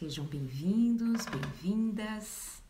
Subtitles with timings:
[0.00, 2.62] Sejam bem-vindos, bem-vindas.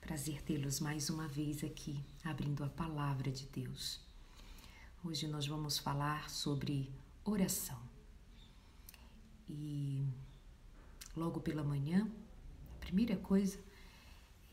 [0.00, 4.00] Prazer tê-los mais uma vez aqui, abrindo a palavra de Deus.
[5.02, 6.88] Hoje nós vamos falar sobre
[7.24, 7.82] oração.
[9.50, 10.06] E
[11.16, 12.08] logo pela manhã,
[12.76, 13.58] a primeira coisa,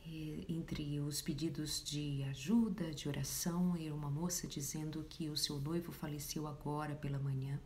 [0.07, 5.60] é, entre os pedidos de ajuda, de oração, era uma moça dizendo que o seu
[5.60, 7.62] noivo faleceu agora pela manhã.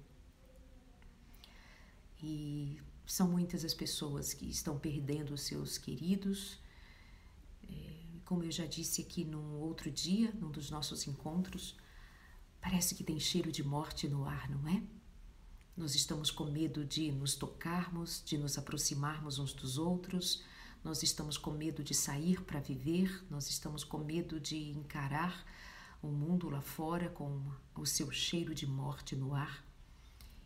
[2.22, 2.78] E
[3.12, 6.60] são muitas as pessoas que estão perdendo os seus queridos.
[7.68, 11.76] É, como eu já disse aqui num outro dia, num dos nossos encontros,
[12.62, 14.84] parece que tem cheiro de morte no ar, não é?
[15.76, 20.44] Nós estamos com medo de nos tocarmos, de nos aproximarmos uns dos outros,
[20.84, 25.44] nós estamos com medo de sair para viver, nós estamos com medo de encarar
[26.00, 27.42] o mundo lá fora com
[27.76, 29.66] o seu cheiro de morte no ar.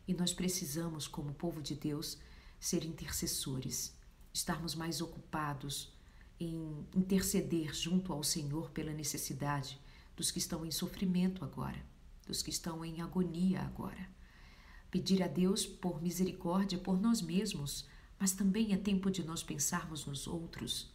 [0.08, 2.18] E nós precisamos, como povo de Deus,
[2.64, 3.94] ser intercessores,
[4.34, 5.92] estarmos mais ocupados
[6.40, 9.78] em interceder junto ao Senhor pela necessidade
[10.16, 11.86] dos que estão em sofrimento agora,
[12.26, 14.10] dos que estão em agonia agora.
[14.90, 17.86] Pedir a Deus por misericórdia por nós mesmos,
[18.18, 20.90] mas também é tempo de nós pensarmos nos outros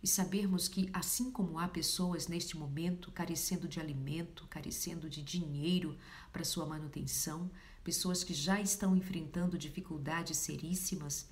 [0.00, 5.98] e sabermos que, assim como há pessoas neste momento carecendo de alimento, carecendo de dinheiro
[6.32, 7.50] para sua manutenção,
[7.88, 11.26] pessoas que já estão enfrentando dificuldades seríssimas,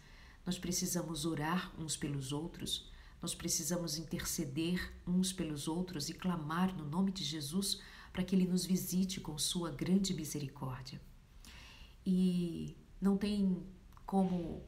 [0.46, 2.90] nós precisamos orar uns pelos outros,
[3.20, 7.78] nós precisamos interceder uns pelos outros e clamar no nome de Jesus
[8.10, 10.98] para que Ele nos visite com Sua grande misericórdia.
[12.06, 13.62] E não tem
[14.06, 14.64] como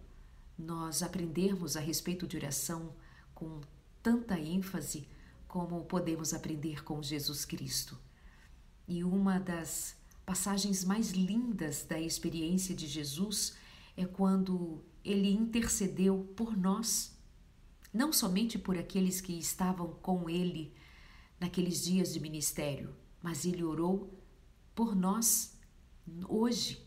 [0.58, 2.94] nós aprendermos a respeito de oração
[3.34, 3.62] com
[4.02, 5.08] tanta ênfase
[5.46, 7.98] como podemos aprender com Jesus Cristo.
[8.86, 9.97] E uma das
[10.28, 13.56] passagens mais lindas da experiência de Jesus
[13.96, 17.16] é quando ele intercedeu por nós,
[17.94, 20.74] não somente por aqueles que estavam com ele
[21.40, 24.22] naqueles dias de ministério, mas ele orou
[24.74, 25.56] por nós
[26.28, 26.86] hoje.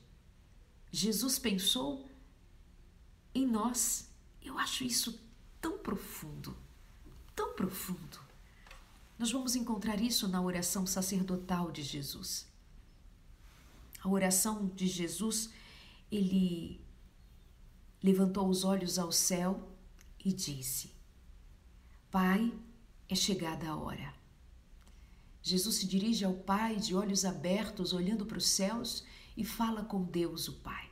[0.92, 2.08] Jesus pensou
[3.34, 4.08] em nós.
[4.40, 5.20] Eu acho isso
[5.60, 6.56] tão profundo,
[7.36, 8.20] tão profundo.
[9.18, 12.51] Nós vamos encontrar isso na oração sacerdotal de Jesus
[14.02, 15.52] a oração de Jesus,
[16.12, 16.82] ele
[18.02, 19.72] levantou os olhos ao céu
[20.24, 20.92] e disse:
[22.10, 22.54] Pai,
[23.08, 24.14] é chegada a hora.
[25.44, 29.04] Jesus se dirige ao Pai de olhos abertos, olhando para os céus
[29.36, 30.92] e fala com Deus, o Pai.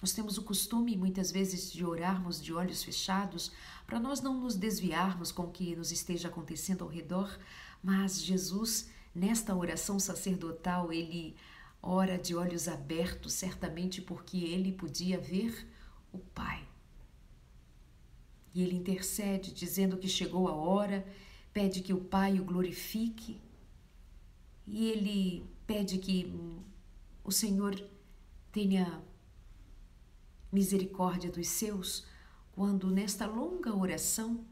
[0.00, 3.50] Nós temos o costume, muitas vezes, de orarmos de olhos fechados
[3.86, 7.38] para nós não nos desviarmos com o que nos esteja acontecendo ao redor,
[7.82, 11.36] mas Jesus Nesta oração sacerdotal, ele
[11.80, 15.68] ora de olhos abertos, certamente porque ele podia ver
[16.12, 16.66] o Pai.
[18.52, 21.06] E ele intercede, dizendo que chegou a hora,
[21.52, 23.40] pede que o Pai o glorifique,
[24.66, 26.32] e ele pede que
[27.22, 27.74] o Senhor
[28.50, 29.02] tenha
[30.50, 32.06] misericórdia dos seus,
[32.52, 34.44] quando nesta longa oração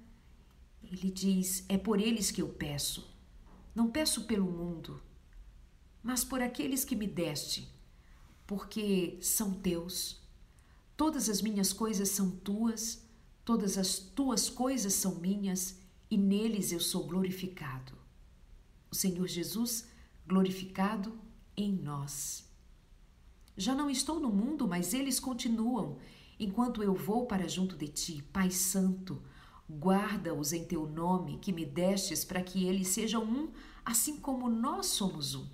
[0.83, 3.12] ele diz: É por eles que eu peço.
[3.75, 5.03] Não peço pelo mundo,
[6.03, 7.69] mas por aqueles que me deste,
[8.47, 10.21] porque são teus.
[10.97, 13.06] Todas as minhas coisas são tuas,
[13.44, 15.78] todas as tuas coisas são minhas,
[16.11, 17.97] e neles eu sou glorificado.
[18.91, 19.88] O Senhor Jesus
[20.27, 21.19] glorificado
[21.56, 22.47] em nós.
[23.56, 25.99] Já não estou no mundo, mas eles continuam,
[26.38, 29.22] enquanto eu vou para junto de ti, Pai Santo,
[29.78, 33.50] Guarda-os em teu nome que me destes para que eles sejam um,
[33.84, 35.49] assim como nós somos um.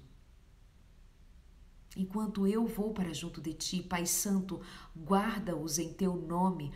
[1.96, 4.60] Enquanto eu vou para junto de ti, Pai Santo,
[4.96, 6.72] guarda-os em teu nome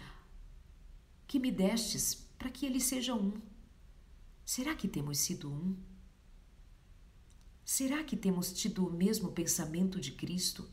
[1.27, 3.41] que me destes para que eles sejam um.
[4.45, 5.77] Será que temos sido um?
[7.65, 10.69] Será que temos tido o mesmo pensamento de Cristo?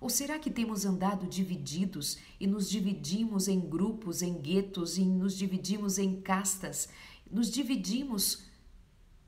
[0.00, 5.36] Ou será que temos andado divididos e nos dividimos em grupos, em guetos, e nos
[5.36, 6.88] dividimos em castas?
[7.30, 8.44] Nos dividimos.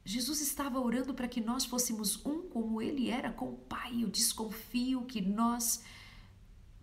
[0.05, 4.03] Jesus estava orando para que nós fôssemos um como ele era com o Pai.
[4.03, 5.83] Eu desconfio que nós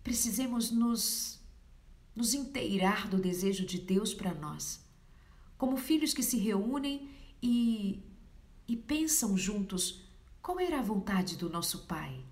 [0.04, 1.40] precisemos nos,
[2.14, 4.84] nos inteirar do desejo de Deus para nós.
[5.58, 7.10] Como filhos que se reúnem
[7.42, 8.02] e,
[8.68, 10.04] e pensam juntos
[10.40, 12.24] qual era a vontade do nosso Pai.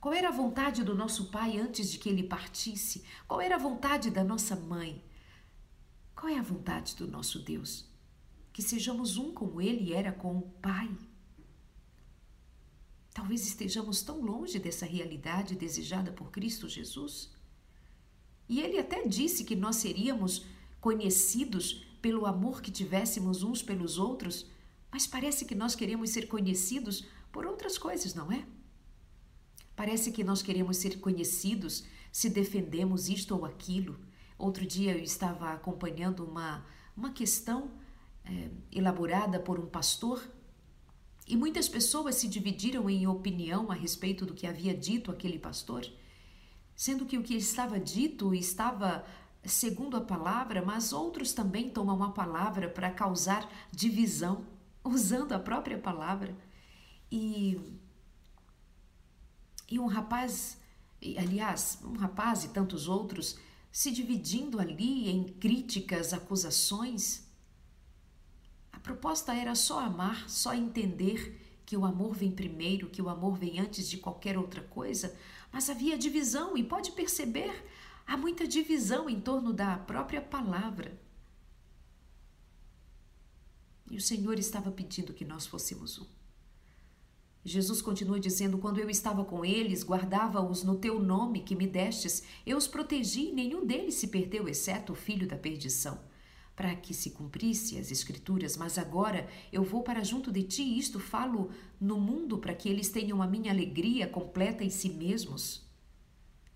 [0.00, 3.04] Qual era a vontade do nosso pai antes de que ele partisse?
[3.26, 5.04] Qual era a vontade da nossa mãe?
[6.14, 7.84] Qual é a vontade do nosso Deus?
[8.52, 10.90] Que sejamos um como ele era com o Pai.
[13.12, 17.32] Talvez estejamos tão longe dessa realidade desejada por Cristo Jesus.
[18.48, 20.46] E ele até disse que nós seríamos
[20.80, 24.46] conhecidos pelo amor que tivéssemos uns pelos outros,
[24.92, 28.46] mas parece que nós queremos ser conhecidos por outras coisas, não é?
[29.78, 33.96] Parece que nós queremos ser conhecidos se defendemos isto ou aquilo.
[34.36, 36.66] Outro dia eu estava acompanhando uma,
[36.96, 37.70] uma questão
[38.24, 40.20] é, elaborada por um pastor
[41.28, 45.86] e muitas pessoas se dividiram em opinião a respeito do que havia dito aquele pastor,
[46.74, 49.04] sendo que o que estava dito estava
[49.44, 54.44] segundo a palavra, mas outros também tomam a palavra para causar divisão,
[54.82, 56.36] usando a própria palavra.
[57.12, 57.78] E,
[59.70, 60.58] e um rapaz,
[61.16, 63.38] aliás, um rapaz e tantos outros
[63.70, 67.26] se dividindo ali em críticas, acusações.
[68.72, 73.36] A proposta era só amar, só entender que o amor vem primeiro, que o amor
[73.36, 75.14] vem antes de qualquer outra coisa,
[75.52, 77.62] mas havia divisão e pode perceber
[78.08, 80.98] Há muita divisão em torno da própria palavra.
[83.90, 86.06] E o Senhor estava pedindo que nós fôssemos um.
[87.48, 92.22] Jesus continua dizendo: Quando eu estava com eles, guardava-os no teu nome que me destes,
[92.46, 95.98] eu os protegi, e nenhum deles se perdeu, exceto o filho da perdição,
[96.54, 98.56] para que se cumprisse as Escrituras.
[98.56, 101.50] Mas agora eu vou para junto de ti, isto falo
[101.80, 105.66] no mundo, para que eles tenham a minha alegria completa em si mesmos.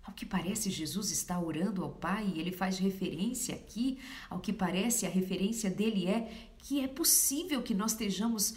[0.05, 3.99] Ao que parece, Jesus está orando ao Pai e ele faz referência aqui.
[4.29, 8.55] Ao que parece, a referência dele é que é possível que nós estejamos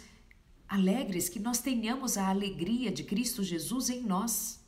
[0.68, 4.60] alegres, que nós tenhamos a alegria de Cristo Jesus em nós.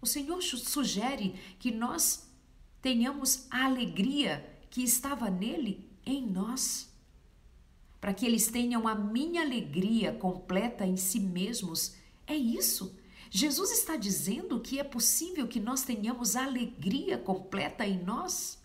[0.00, 2.26] O Senhor sugere que nós
[2.80, 6.88] tenhamos a alegria que estava nele em nós,
[8.00, 11.94] para que eles tenham a minha alegria completa em si mesmos.
[12.26, 12.96] É isso.
[13.30, 18.59] Jesus está dizendo que é possível que nós tenhamos alegria completa em nós,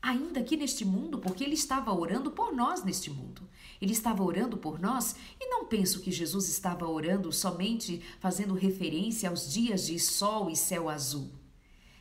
[0.00, 3.42] ainda aqui neste mundo, porque ele estava orando por nós neste mundo.
[3.80, 9.28] Ele estava orando por nós e não penso que Jesus estava orando somente fazendo referência
[9.28, 11.30] aos dias de sol e céu azul.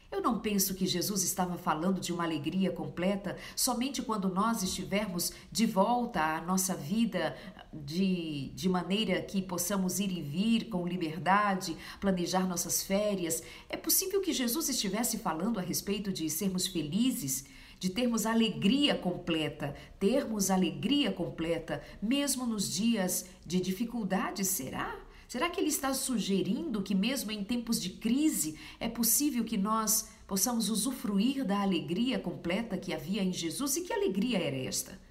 [0.09, 5.33] Eu não penso que Jesus estava falando de uma alegria completa somente quando nós estivermos
[5.51, 7.35] de volta à nossa vida
[7.73, 13.43] de, de maneira que possamos ir e vir com liberdade, planejar nossas férias.
[13.67, 17.45] É possível que Jesus estivesse falando a respeito de sermos felizes,
[17.79, 24.99] de termos alegria completa, termos alegria completa, mesmo nos dias de dificuldade, será?
[25.27, 30.09] Será que ele está sugerindo que, mesmo em tempos de crise, é possível que nós
[30.25, 33.75] possamos usufruir da alegria completa que havia em Jesus?
[33.75, 35.06] E que alegria era esta?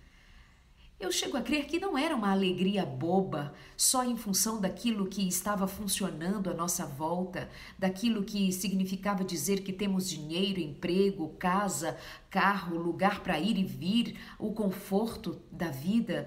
[0.99, 5.29] Eu chego a crer que não era uma alegria boba, só em função daquilo que
[5.29, 11.99] estava funcionando à nossa volta, daquilo que significava dizer que temos dinheiro, emprego, casa,
[12.31, 16.27] carro, lugar para ir e vir, o conforto da vida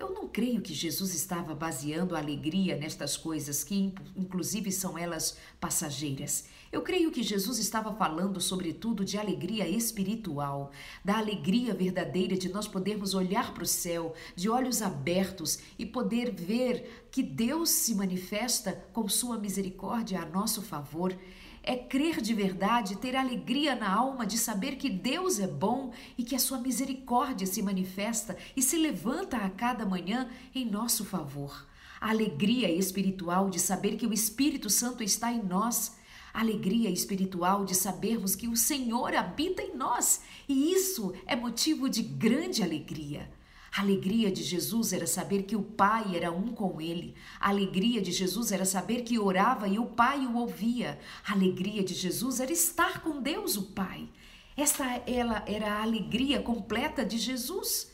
[0.00, 5.36] eu não creio que Jesus estava baseando a alegria nestas coisas, que inclusive são elas
[5.60, 6.46] passageiras.
[6.72, 10.70] Eu creio que Jesus estava falando, sobretudo, de alegria espiritual,
[11.04, 16.32] da alegria verdadeira de nós podermos olhar para o céu de olhos abertos e poder
[16.32, 21.16] ver que Deus se manifesta com sua misericórdia a nosso favor
[21.62, 26.24] é crer de verdade, ter alegria na alma de saber que Deus é bom e
[26.24, 31.66] que a sua misericórdia se manifesta e se levanta a cada manhã em nosso favor.
[32.00, 35.99] A alegria espiritual de saber que o Espírito Santo está em nós.
[36.32, 40.22] Alegria espiritual de sabermos que o Senhor habita em nós.
[40.48, 43.30] E isso é motivo de grande alegria.
[43.76, 47.14] A alegria de Jesus era saber que o Pai era um com ele.
[47.38, 50.98] A alegria de Jesus era saber que orava e o Pai o ouvia.
[51.24, 54.08] A alegria de Jesus era estar com Deus, o Pai.
[54.56, 57.89] Esta ela era a alegria completa de Jesus.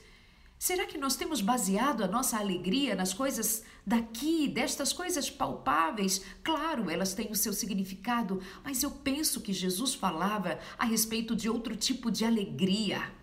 [0.58, 6.22] Será que nós temos baseado a nossa alegria nas coisas daqui, destas coisas palpáveis?
[6.42, 11.48] Claro, elas têm o seu significado, mas eu penso que Jesus falava a respeito de
[11.48, 13.14] outro tipo de alegria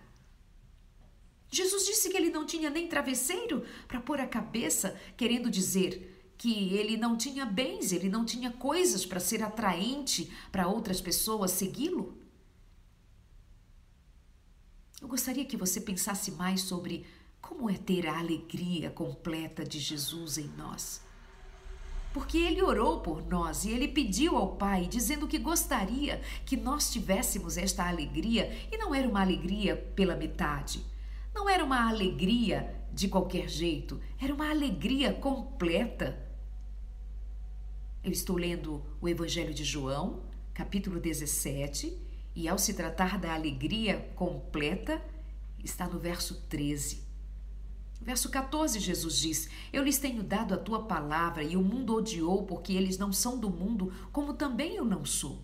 [1.54, 6.74] Jesus disse que ele não tinha nem travesseiro para pôr a cabeça, querendo dizer que
[6.74, 12.18] ele não tinha bens, ele não tinha coisas para ser atraente para outras pessoas segui-lo.
[15.00, 17.06] Eu gostaria que você pensasse mais sobre
[17.48, 21.02] como é ter a alegria completa de Jesus em nós.
[22.12, 26.92] Porque ele orou por nós e ele pediu ao Pai, dizendo que gostaria que nós
[26.92, 30.84] tivéssemos esta alegria, e não era uma alegria pela metade
[31.34, 36.16] não era uma alegria de qualquer jeito, era uma alegria completa.
[38.04, 40.22] Eu estou lendo o Evangelho de João,
[40.54, 41.98] capítulo 17,
[42.36, 45.02] e ao se tratar da alegria completa,
[45.64, 47.03] está no verso 13.
[48.04, 52.44] Verso 14, Jesus diz: Eu lhes tenho dado a tua palavra, e o mundo odiou,
[52.44, 55.42] porque eles não são do mundo, como também eu não sou.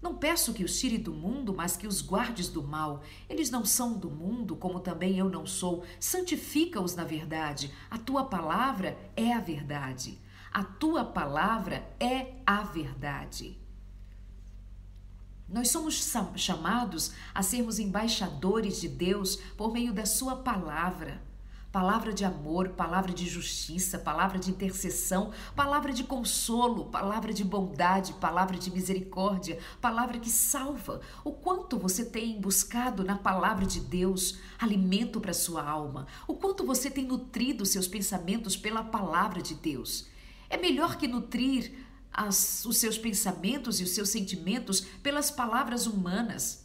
[0.00, 3.02] Não peço que os tire do mundo, mas que os guardes do mal.
[3.28, 5.84] Eles não são do mundo, como também eu não sou.
[5.98, 7.72] Santifica-os na verdade.
[7.90, 10.20] A tua palavra é a verdade.
[10.52, 13.58] A tua palavra é a verdade.
[15.48, 21.31] Nós somos chamados a sermos embaixadores de Deus por meio da Sua palavra
[21.72, 28.12] palavra de amor, palavra de justiça, palavra de intercessão, palavra de consolo, palavra de bondade,
[28.14, 31.00] palavra de misericórdia, palavra que salva.
[31.24, 36.66] O quanto você tem buscado na palavra de Deus alimento para sua alma, o quanto
[36.66, 40.06] você tem nutrido seus pensamentos pela palavra de Deus.
[40.50, 41.72] É melhor que nutrir
[42.12, 46.61] as, os seus pensamentos e os seus sentimentos pelas palavras humanas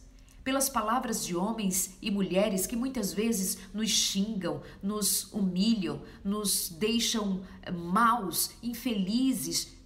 [0.48, 7.42] pelas palavras de homens e mulheres que muitas vezes nos xingam, nos humilham, nos deixam
[7.60, 9.76] eh, maus, infelizes,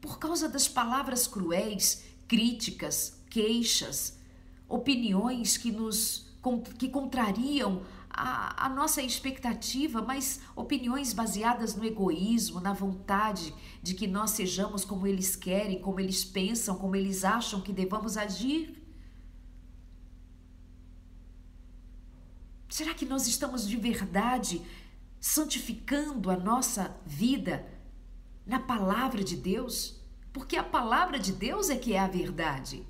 [0.00, 4.18] por causa das palavras cruéis, críticas, queixas,
[4.66, 6.26] opiniões que nos
[6.78, 14.06] que contrariam a, a, nossa expectativa, mas opiniões baseadas no egoísmo, na vontade de que
[14.06, 18.81] nós sejamos como eles querem, como eles pensam, como eles acham que devamos agir.
[22.72, 24.62] Será que nós estamos de verdade
[25.20, 27.66] santificando a nossa vida
[28.46, 30.00] na palavra de Deus?
[30.32, 32.82] Porque a palavra de Deus é que é a verdade.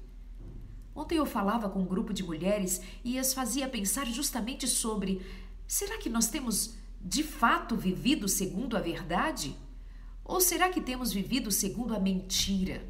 [0.95, 5.21] Ontem eu falava com um grupo de mulheres e as fazia pensar justamente sobre:
[5.67, 9.57] será que nós temos de fato vivido segundo a verdade?
[10.25, 12.89] Ou será que temos vivido segundo a mentira?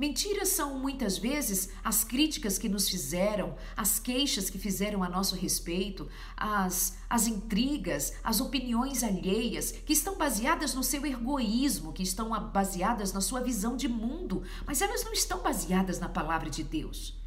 [0.00, 5.36] Mentiras são muitas vezes as críticas que nos fizeram, as queixas que fizeram a nosso
[5.36, 12.30] respeito, as, as intrigas, as opiniões alheias, que estão baseadas no seu egoísmo, que estão
[12.50, 17.20] baseadas na sua visão de mundo, mas elas não estão baseadas na palavra de Deus.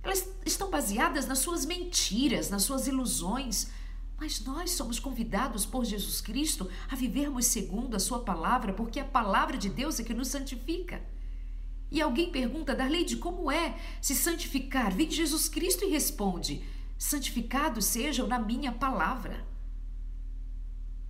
[0.00, 3.66] Elas estão baseadas nas suas mentiras, nas suas ilusões,
[4.24, 9.04] mas nós somos convidados por Jesus Cristo a vivermos segundo a Sua palavra, porque a
[9.04, 11.04] palavra de Deus é que nos santifica.
[11.90, 14.94] E alguém pergunta, Darleide, como é se santificar?
[14.94, 16.64] Vem Jesus Cristo e responde:
[16.96, 19.46] santificados sejam na minha palavra.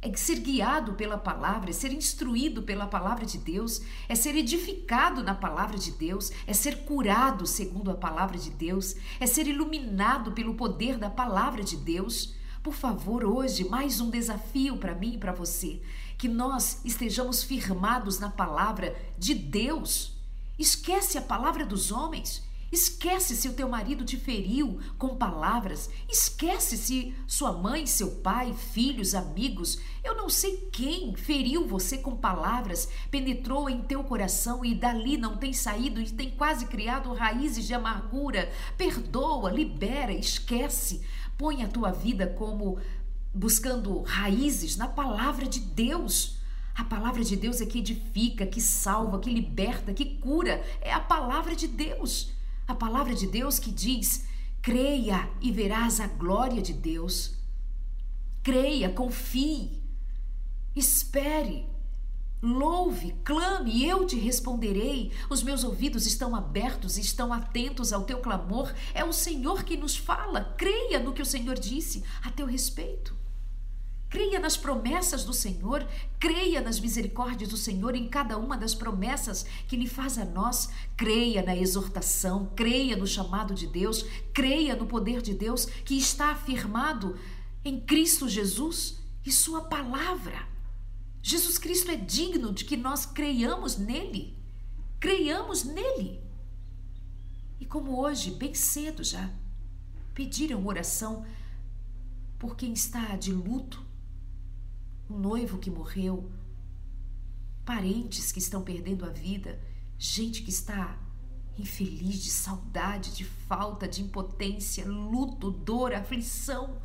[0.03, 5.23] É ser guiado pela palavra, é ser instruído pela palavra de Deus, é ser edificado
[5.23, 10.33] na palavra de Deus, é ser curado segundo a palavra de Deus, é ser iluminado
[10.33, 12.35] pelo poder da palavra de Deus.
[12.65, 15.83] Por favor, hoje, mais um desafio para mim e para você.
[16.17, 20.17] Que nós estejamos firmados na palavra de Deus.
[20.59, 22.43] Esquece a palavra dos homens.
[22.73, 25.91] Esquece se o teu marido te feriu com palavras.
[26.09, 32.15] Esquece se sua mãe, seu pai, filhos, amigos, eu não sei quem feriu você com
[32.15, 37.67] palavras, penetrou em teu coração e dali não tem saído e tem quase criado raízes
[37.67, 38.53] de amargura.
[38.77, 41.03] Perdoa, libera, esquece.
[41.37, 42.79] Põe a tua vida como
[43.35, 46.39] buscando raízes na palavra de Deus.
[46.75, 50.65] A palavra de Deus é que edifica, que salva, que liberta, que cura.
[50.81, 52.33] É a palavra de Deus.
[52.67, 54.27] A palavra de Deus que diz:
[54.63, 57.37] creia e verás a glória de Deus.
[58.43, 59.83] Creia, confie,
[60.75, 61.67] espere,
[62.45, 65.11] Louve, clame e eu te responderei.
[65.31, 68.71] Os meus ouvidos estão abertos estão atentos ao teu clamor.
[68.93, 70.55] É o Senhor que nos fala.
[70.59, 73.17] Creia no que o Senhor disse a teu respeito.
[74.11, 75.89] Creia nas promessas do Senhor,
[76.21, 80.69] creia nas misericórdias do Senhor em cada uma das promessas que Ele faz a nós.
[80.99, 86.33] Creia na exortação, creia no chamado de Deus, creia no poder de Deus que está
[86.33, 87.19] afirmado
[87.65, 90.54] em Cristo Jesus e Sua palavra.
[91.27, 94.37] Jesus Cristo é digno de que nós creiamos nele.
[95.01, 96.23] Creiamos nele.
[97.59, 99.33] E como hoje, bem cedo já,
[100.13, 101.25] pediram oração
[102.39, 103.83] por quem está de luto,
[105.09, 106.31] um noivo que morreu,
[107.65, 109.59] parentes que estão perdendo a vida,
[109.99, 111.03] gente que está
[111.57, 116.83] infeliz de saudade, de falta, de impotência, luto, dor, aflição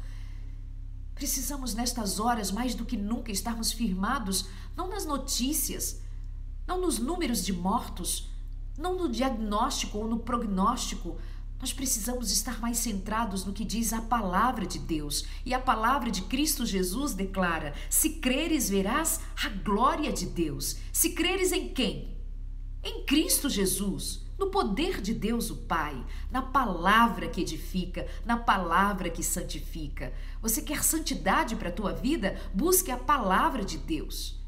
[1.19, 5.99] Precisamos, nestas horas, mais do que nunca, estarmos firmados não nas notícias,
[6.65, 8.29] não nos números de mortos,
[8.77, 11.17] não no diagnóstico ou no prognóstico.
[11.59, 15.25] Nós precisamos estar mais centrados no que diz a palavra de Deus.
[15.45, 20.77] E a palavra de Cristo Jesus declara: se creres, verás a glória de Deus.
[20.93, 22.17] Se creres em quem?
[22.83, 29.09] Em Cristo Jesus, no poder de Deus o Pai, na palavra que edifica, na palavra
[29.09, 30.13] que santifica.
[30.41, 32.39] Você quer santidade para a tua vida?
[32.53, 34.39] Busque a palavra de Deus.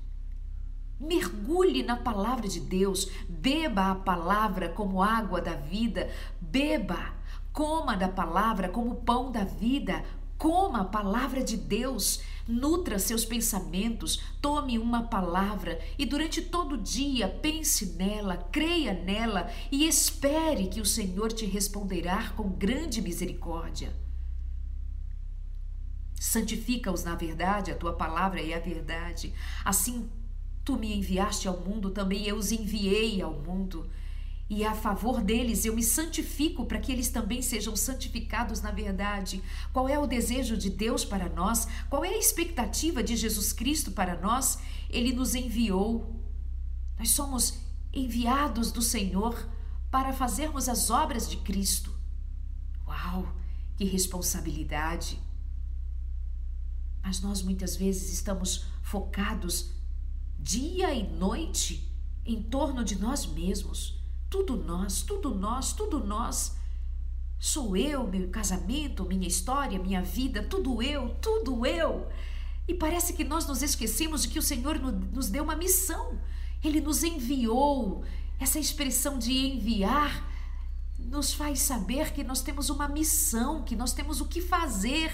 [0.97, 6.09] Mergulhe na palavra de Deus, beba a palavra como água da vida,
[6.39, 7.13] beba,
[7.51, 10.05] coma da palavra como pão da vida,
[10.41, 12.23] coma a palavra de Deus.
[12.47, 19.51] Nutra seus pensamentos, tome uma palavra e durante todo o dia pense nela, creia nela
[19.71, 23.95] e espere que o Senhor te responderá com grande misericórdia.
[26.19, 29.31] Santifica-os na verdade, a tua palavra é a verdade.
[29.63, 30.09] Assim
[30.65, 33.87] tu me enviaste ao mundo, também eu os enviei ao mundo
[34.51, 39.41] e a favor deles eu me santifico para que eles também sejam santificados na verdade.
[39.71, 41.69] Qual é o desejo de Deus para nós?
[41.89, 44.59] Qual é a expectativa de Jesus Cristo para nós?
[44.89, 46.19] Ele nos enviou.
[46.99, 47.59] Nós somos
[47.93, 49.49] enviados do Senhor
[49.89, 51.95] para fazermos as obras de Cristo.
[52.85, 53.33] Uau,
[53.77, 55.17] que responsabilidade!
[57.01, 59.71] Mas nós muitas vezes estamos focados
[60.37, 61.89] dia e noite
[62.25, 64.00] em torno de nós mesmos
[64.31, 66.55] tudo nós, tudo nós, tudo nós.
[67.37, 72.07] Sou eu, meu casamento, minha história, minha vida, tudo eu, tudo eu.
[72.65, 76.17] E parece que nós nos esquecemos de que o Senhor nos deu uma missão.
[76.63, 78.05] Ele nos enviou.
[78.39, 80.25] Essa expressão de enviar
[80.97, 85.11] nos faz saber que nós temos uma missão, que nós temos o que fazer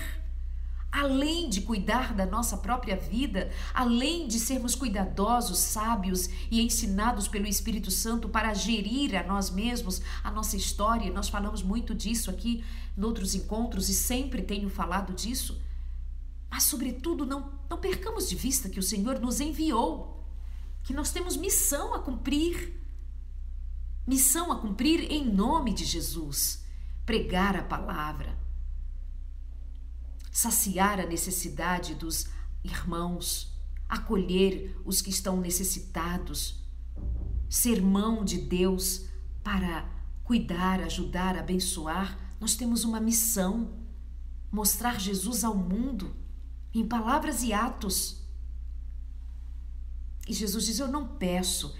[0.98, 7.46] além de cuidar da nossa própria vida, além de sermos cuidadosos, sábios e ensinados pelo
[7.46, 12.64] Espírito Santo para gerir a nós mesmos, a nossa história, nós falamos muito disso aqui
[12.98, 15.62] em outros encontros e sempre tenho falado disso.
[16.50, 20.26] Mas, sobretudo, não, não percamos de vista que o Senhor nos enviou,
[20.84, 22.74] que nós temos missão a cumprir.
[24.08, 26.66] Missão a cumprir em nome de Jesus.
[27.06, 28.37] Pregar a palavra
[30.38, 32.28] saciar a necessidade dos
[32.64, 36.64] irmãos, acolher os que estão necessitados,
[37.50, 39.08] ser mão de Deus
[39.44, 39.90] para
[40.24, 42.36] cuidar, ajudar, abençoar.
[42.40, 43.80] Nós temos uma missão:
[44.52, 46.16] mostrar Jesus ao mundo
[46.72, 48.24] em palavras e atos.
[50.28, 51.76] E Jesus diz: Eu não peço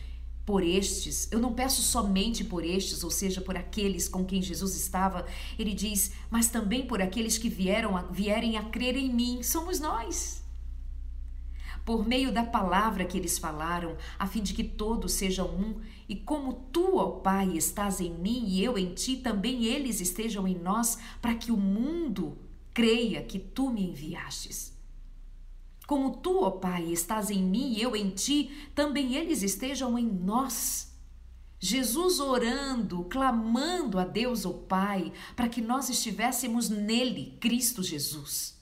[0.48, 4.78] por estes, eu não peço somente por estes, ou seja, por aqueles com quem Jesus
[4.78, 5.26] estava.
[5.60, 9.78] Ele diz, mas também por aqueles que vieram a, vierem a crer em mim, somos
[9.78, 10.42] nós.
[11.84, 16.16] Por meio da palavra que eles falaram, a fim de que todos sejam um, e
[16.16, 20.58] como tu, ó Pai, estás em mim e eu em ti, também eles estejam em
[20.58, 22.38] nós, para que o mundo
[22.74, 24.77] creia que tu me enviastes.
[25.88, 30.06] Como tu, ó Pai, estás em mim e eu em ti, também eles estejam em
[30.06, 30.92] nós.
[31.60, 38.62] Jesus orando, clamando a Deus, o Pai, para que nós estivéssemos nele, Cristo Jesus.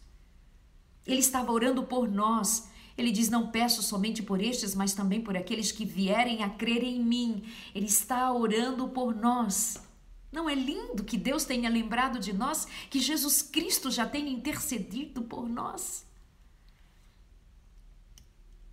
[1.04, 2.70] Ele estava orando por nós.
[2.96, 6.84] Ele diz: Não peço somente por estes, mas também por aqueles que vierem a crer
[6.84, 7.44] em mim.
[7.74, 9.78] Ele está orando por nós.
[10.32, 15.24] Não é lindo que Deus tenha lembrado de nós, que Jesus Cristo já tenha intercedido
[15.24, 16.06] por nós?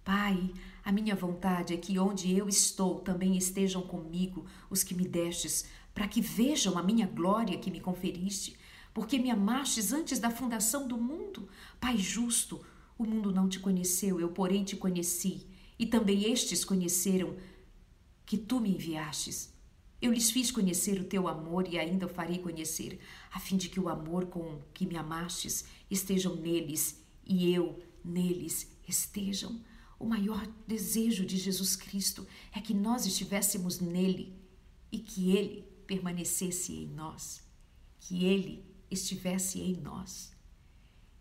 [0.04, 0.52] Pai,
[0.84, 5.66] a minha vontade é que onde eu estou também estejam comigo os que me destes,
[5.94, 8.56] para que vejam a minha glória que me conferiste,
[8.92, 11.48] porque me amastes antes da fundação do mundo.
[11.80, 12.64] Pai justo,
[12.98, 15.46] o mundo não te conheceu, eu, porém, te conheci,
[15.78, 17.36] e também estes conheceram
[18.26, 19.52] que tu me enviastes.
[20.00, 22.98] Eu lhes fiz conhecer o teu amor e ainda o farei conhecer,
[23.30, 28.68] a fim de que o amor com que me amastes estejam neles e eu neles
[28.88, 29.60] estejam.
[30.02, 34.36] O maior desejo de Jesus Cristo é que nós estivéssemos nele
[34.90, 37.40] e que ele permanecesse em nós,
[38.00, 40.32] que ele estivesse em nós.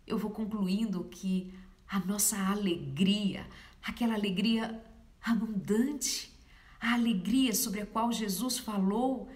[0.08, 1.54] Eu vou concluindo que
[1.88, 3.48] a nossa alegria,
[3.84, 4.84] aquela alegria
[5.22, 6.36] abundante,
[6.80, 9.30] a alegria sobre a qual Jesus falou,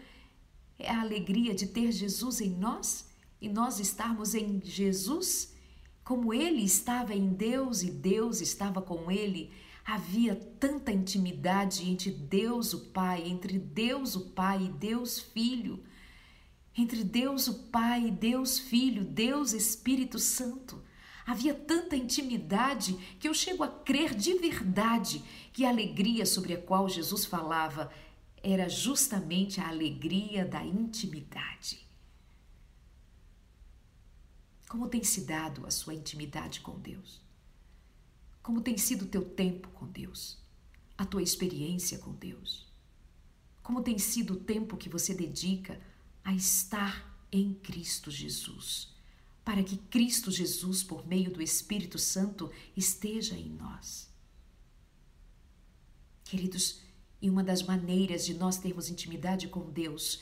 [0.79, 3.07] é a alegria de ter Jesus em nós
[3.39, 5.54] e nós estarmos em Jesus
[6.05, 9.51] como ele estava em Deus e Deus estava com ele,
[9.83, 15.83] havia tanta intimidade entre Deus o Pai, entre Deus o Pai e Deus Filho,
[16.77, 20.79] entre Deus o Pai e Deus Filho, Deus Espírito Santo.
[21.25, 26.61] Havia tanta intimidade que eu chego a crer de verdade que a alegria sobre a
[26.61, 27.91] qual Jesus falava
[28.43, 31.84] era justamente a alegria da intimidade.
[34.75, 37.21] Como tem se dado a sua intimidade com Deus?
[38.43, 40.37] Como tem sido o teu tempo com Deus?
[40.97, 42.65] A tua experiência com Deus?
[43.65, 45.81] como tem sido o tempo que você dedica
[46.23, 48.93] a estar em Cristo Jesus,
[49.43, 54.07] para que Cristo Jesus, por meio do Espírito Santo, esteja em nós.
[56.23, 56.79] Queridos,
[57.19, 60.21] e uma das maneiras de nós termos intimidade com Deus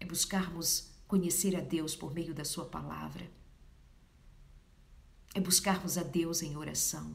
[0.00, 3.30] é buscarmos conhecer a Deus por meio da Sua palavra,
[5.34, 7.14] é buscarmos a Deus em oração,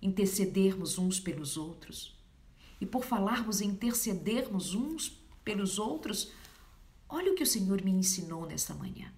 [0.00, 2.16] intercedermos uns pelos outros.
[2.80, 5.08] E por falarmos em intercedermos uns
[5.42, 6.30] pelos outros,
[7.08, 9.12] olha o que o Senhor me ensinou nesta manhã: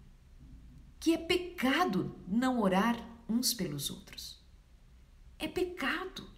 [1.01, 2.97] que é pecado não orar
[3.29, 4.41] uns pelos outros.
[5.39, 6.29] É pecado.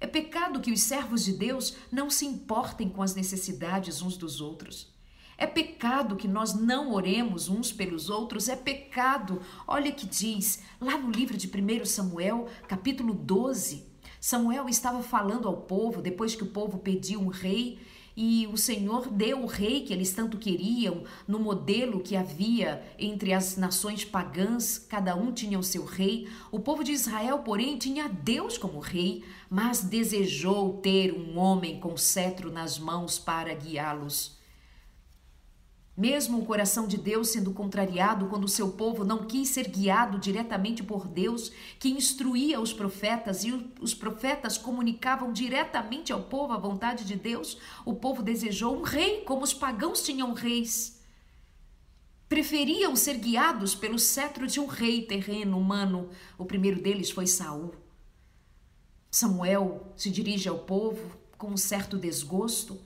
[0.00, 4.40] É pecado que os servos de Deus não se importem com as necessidades uns dos
[4.40, 4.92] outros.
[5.40, 9.40] É pecado que nós não oremos uns pelos outros, é pecado.
[9.66, 13.86] Olha que diz lá no livro de 1 Samuel, capítulo 12.
[14.20, 17.78] Samuel estava falando ao povo depois que o povo pediu um rei
[18.14, 23.32] e o Senhor deu o rei que eles tanto queriam, no modelo que havia entre
[23.32, 26.28] as nações pagãs, cada um tinha o seu rei.
[26.52, 31.96] O povo de Israel, porém, tinha Deus como rei, mas desejou ter um homem com
[31.96, 34.38] cetro nas mãos para guiá-los.
[36.00, 40.18] Mesmo o coração de Deus sendo contrariado quando o seu povo não quis ser guiado
[40.18, 46.56] diretamente por Deus, que instruía os profetas e os profetas comunicavam diretamente ao povo a
[46.56, 51.02] vontade de Deus, o povo desejou um rei, como os pagãos tinham reis.
[52.30, 56.08] Preferiam ser guiados pelo cetro de um rei terreno, humano.
[56.38, 57.74] O primeiro deles foi Saul.
[59.10, 62.80] Samuel se dirige ao povo com um certo desgosto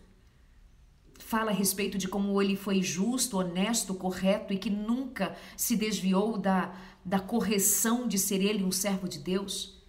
[1.35, 6.39] fala a respeito de como ele foi justo, honesto, correto e que nunca se desviou
[6.39, 6.73] da,
[7.05, 9.83] da correção de ser ele um servo de Deus.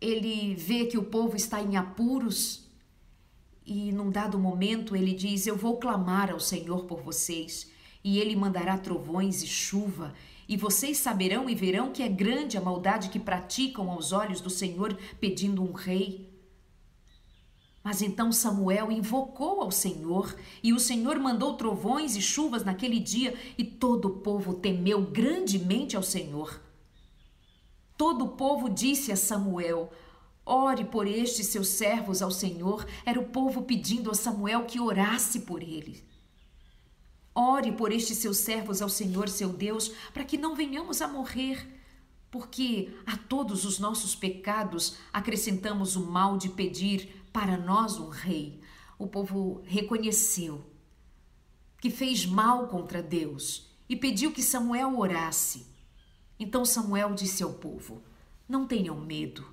[0.00, 2.70] Ele vê que o povo está em apuros
[3.66, 7.72] e, num dado momento, ele diz: Eu vou clamar ao Senhor por vocês,
[8.04, 10.14] e ele mandará trovões e chuva,
[10.48, 14.48] e vocês saberão e verão que é grande a maldade que praticam aos olhos do
[14.48, 16.29] Senhor pedindo um rei.
[17.82, 23.34] Mas então Samuel invocou ao Senhor, e o Senhor mandou trovões e chuvas naquele dia,
[23.56, 26.60] e todo o povo temeu grandemente ao Senhor.
[27.96, 29.90] Todo o povo disse a Samuel:
[30.44, 32.86] Ore por estes seus servos ao Senhor.
[33.04, 36.02] Era o povo pedindo a Samuel que orasse por eles.
[37.34, 41.66] Ore por estes seus servos ao Senhor, seu Deus, para que não venhamos a morrer,
[42.30, 48.60] porque a todos os nossos pecados acrescentamos o mal de pedir para nós um rei.
[48.98, 50.64] O povo reconheceu
[51.80, 55.66] que fez mal contra Deus e pediu que Samuel orasse.
[56.38, 58.02] Então Samuel disse ao povo:
[58.48, 59.46] Não tenham medo.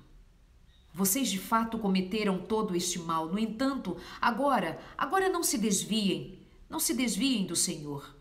[0.92, 3.28] Vocês de fato cometeram todo este mal.
[3.28, 6.38] No entanto, agora, agora não se desviem,
[6.68, 8.16] não se desviem do Senhor.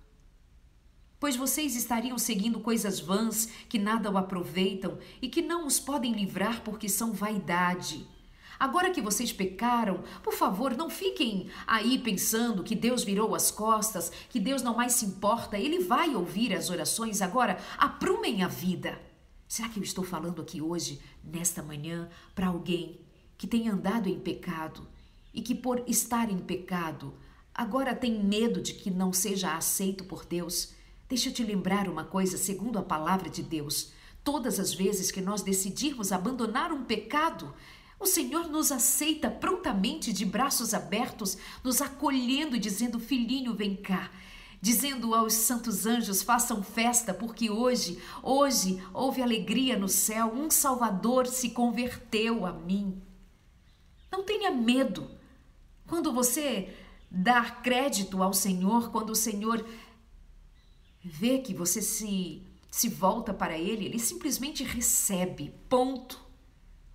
[1.20, 6.14] Pois vocês estariam seguindo coisas vãs que nada o aproveitam e que não os podem
[6.14, 8.08] livrar porque são vaidade.
[8.60, 14.12] Agora que vocês pecaram, por favor, não fiquem aí pensando que Deus virou as costas,
[14.30, 17.22] que Deus não mais se importa, Ele vai ouvir as orações.
[17.22, 19.00] Agora, aprumem a vida.
[19.48, 23.00] Será que eu estou falando aqui hoje, nesta manhã, para alguém
[23.38, 24.88] que tem andado em pecado
[25.34, 27.14] e que, por estar em pecado,
[27.54, 30.74] agora tem medo de que não seja aceito por Deus?
[31.08, 33.94] Deixa eu te lembrar uma coisa, segundo a palavra de Deus.
[34.24, 37.54] Todas as vezes que nós decidirmos abandonar um pecado,
[38.00, 44.12] o Senhor nos aceita prontamente de braços abertos, nos acolhendo e dizendo: Filhinho, vem cá.
[44.62, 51.26] Dizendo aos santos anjos: façam festa, porque hoje, hoje houve alegria no céu, um Salvador
[51.26, 53.02] se converteu a mim.
[54.12, 55.10] Não tenha medo.
[55.88, 56.74] Quando você
[57.10, 59.66] dá crédito ao Senhor, quando o Senhor
[61.04, 65.54] vê que você se, se volta para Ele, Ele simplesmente recebe.
[65.70, 66.27] Ponto.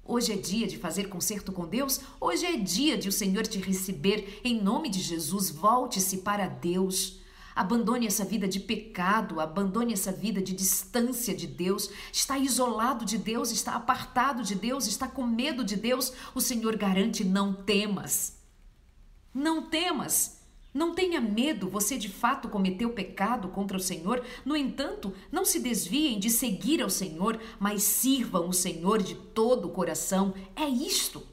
[0.05, 2.01] Hoje é dia de fazer concerto com Deus?
[2.21, 4.41] Hoje é dia de o Senhor te receber.
[4.43, 7.21] Em nome de Jesus, volte-se para Deus.
[7.55, 11.89] Abandone essa vida de pecado, abandone essa vida de distância de Deus.
[12.13, 16.13] Está isolado de Deus, está apartado de Deus, está com medo de Deus.
[16.35, 18.39] O Senhor garante: não temas.
[19.33, 20.42] Não temas.
[20.75, 24.25] Não tenha medo, você de fato cometeu pecado contra o Senhor.
[24.45, 29.67] No entanto, não se desviem de seguir ao Senhor, mas sirvam o Senhor de todo
[29.67, 30.33] o coração.
[30.57, 31.27] É isto.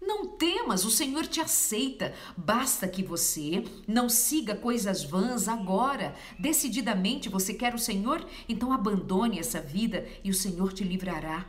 [0.00, 2.14] Não temas, o Senhor te aceita.
[2.36, 6.14] Basta que você não siga coisas vãs agora.
[6.38, 8.24] Decididamente você quer o Senhor?
[8.48, 11.46] Então abandone essa vida e o Senhor te livrará.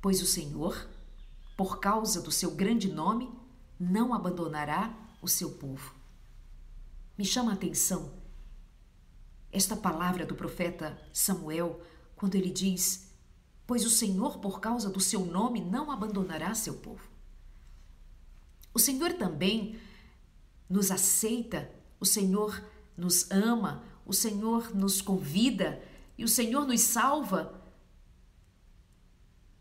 [0.00, 0.88] Pois o Senhor
[1.56, 3.30] por causa do seu grande nome,
[3.78, 5.94] não abandonará o seu povo.
[7.16, 8.12] Me chama a atenção
[9.52, 11.80] esta palavra do profeta Samuel,
[12.14, 13.10] quando ele diz:
[13.66, 17.08] Pois o Senhor, por causa do seu nome, não abandonará seu povo.
[18.74, 19.80] O Senhor também
[20.68, 22.62] nos aceita, o Senhor
[22.96, 25.82] nos ama, o Senhor nos convida
[26.18, 27.62] e o Senhor nos salva,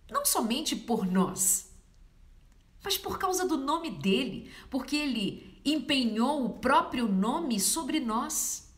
[0.10, 1.65] não somente por nós,
[2.86, 8.72] mas por causa do nome dele, porque ele empenhou o próprio nome sobre nós.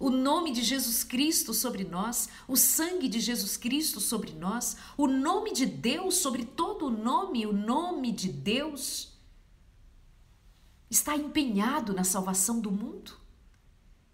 [0.00, 5.06] O nome de Jesus Cristo sobre nós, o sangue de Jesus Cristo sobre nós, o
[5.06, 9.12] nome de Deus sobre todo o nome, o nome de Deus
[10.90, 13.12] está empenhado na salvação do mundo,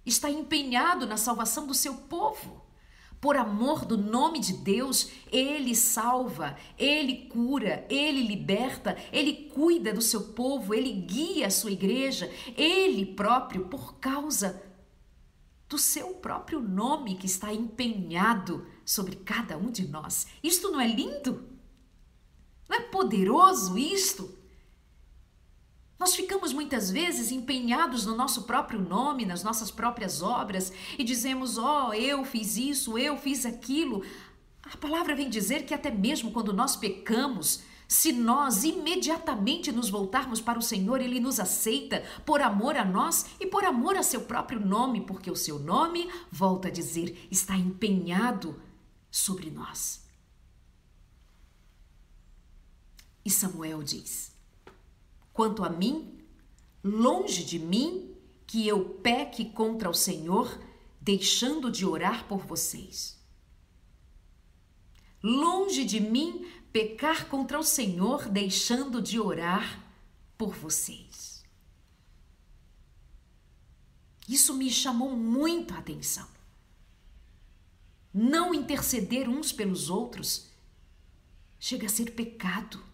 [0.05, 2.61] está empenhado na salvação do seu povo.
[3.23, 10.03] Por amor do nome de Deus, Ele salva, Ele cura, Ele liberta, Ele cuida do
[10.03, 14.61] seu povo, Ele guia a sua igreja, Ele próprio, por causa
[15.69, 20.27] do seu próprio nome que está empenhado sobre cada um de nós.
[20.43, 21.49] Isto não é lindo?
[22.69, 24.37] Não é poderoso isto?
[26.03, 31.57] Nós ficamos muitas vezes empenhados no nosso próprio nome, nas nossas próprias obras e dizemos:
[31.57, 34.05] Ó, oh, eu fiz isso, eu fiz aquilo.
[34.65, 40.41] A palavra vem dizer que até mesmo quando nós pecamos, se nós imediatamente nos voltarmos
[40.41, 44.23] para o Senhor, Ele nos aceita por amor a nós e por amor a seu
[44.23, 48.61] próprio nome, porque o seu nome, volta a dizer, está empenhado
[49.09, 50.05] sobre nós.
[53.25, 54.32] E Samuel diz:
[55.33, 56.18] Quanto a mim,
[56.83, 58.14] longe de mim
[58.47, 60.61] que eu peque contra o Senhor,
[61.01, 63.18] deixando de orar por vocês.
[65.23, 69.83] Longe de mim pecar contra o Senhor, deixando de orar
[70.37, 71.45] por vocês.
[74.29, 76.29] Isso me chamou muito a atenção.
[78.12, 80.51] Não interceder uns pelos outros
[81.59, 82.92] chega a ser pecado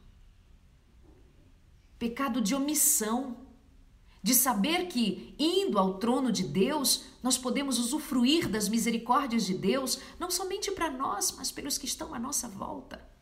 [1.99, 3.37] pecado de omissão,
[4.23, 9.99] de saber que, indo ao trono de Deus, nós podemos usufruir das misericórdias de Deus,
[10.19, 13.18] não somente para nós, mas pelos que estão à nossa volta.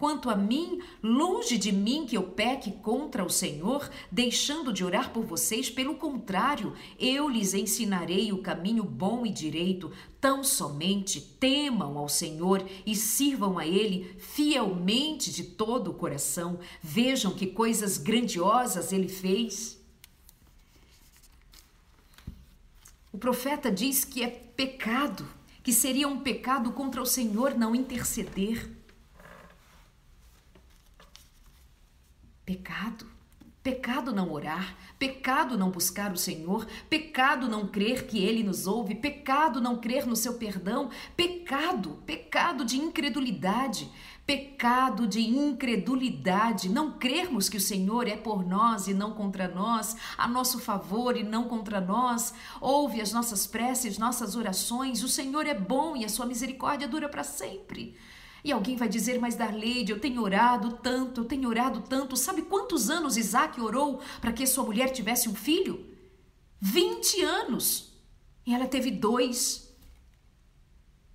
[0.00, 5.12] Quanto a mim, longe de mim que eu peque contra o Senhor, deixando de orar
[5.12, 9.92] por vocês, pelo contrário, eu lhes ensinarei o caminho bom e direito.
[10.18, 16.58] Tão somente temam ao Senhor e sirvam a Ele fielmente de todo o coração.
[16.80, 19.78] Vejam que coisas grandiosas Ele fez.
[23.12, 25.28] O profeta diz que é pecado,
[25.62, 28.79] que seria um pecado contra o Senhor não interceder.
[32.50, 33.06] Pecado.
[33.62, 38.96] Pecado não orar, pecado não buscar o Senhor, pecado não crer que Ele nos ouve,
[38.96, 43.88] pecado não crer no seu perdão, pecado, pecado de incredulidade,
[44.26, 49.96] pecado de incredulidade, não crermos que o Senhor é por nós e não contra nós,
[50.18, 55.46] a nosso favor e não contra nós, ouve as nossas preces, nossas orações, o Senhor
[55.46, 57.96] é bom e a sua misericórdia dura para sempre.
[58.42, 62.16] E alguém vai dizer, mas Darleide, eu tenho orado tanto, eu tenho orado tanto.
[62.16, 65.86] Sabe quantos anos Isaac orou para que sua mulher tivesse um filho?
[66.60, 67.92] 20 anos.
[68.46, 69.70] E ela teve dois.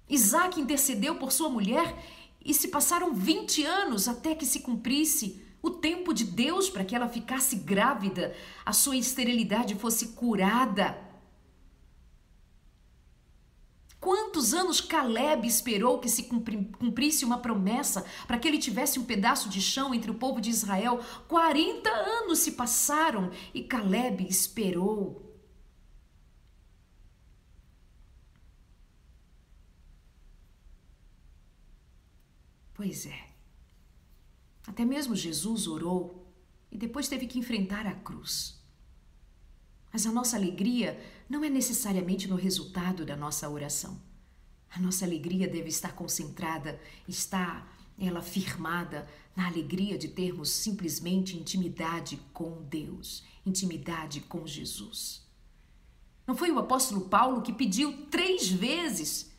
[0.07, 1.97] Isaac intercedeu por sua mulher
[2.43, 6.95] e se passaram 20 anos até que se cumprisse o tempo de Deus para que
[6.95, 10.95] ela ficasse grávida, a sua esterilidade fosse curada.
[14.05, 19.49] Quantos anos Caleb esperou que se cumprisse uma promessa para que ele tivesse um pedaço
[19.49, 21.03] de chão entre o povo de Israel?
[21.27, 25.35] 40 anos se passaram e Caleb esperou.
[32.75, 33.29] Pois é.
[34.67, 36.31] Até mesmo Jesus orou
[36.71, 38.63] e depois teve que enfrentar a cruz.
[39.91, 43.99] Mas a nossa alegria não é necessariamente no resultado da nossa oração.
[44.69, 52.19] A nossa alegria deve estar concentrada, está ela firmada na alegria de termos simplesmente intimidade
[52.33, 55.25] com Deus, intimidade com Jesus.
[56.27, 59.31] Não foi o apóstolo Paulo que pediu três vezes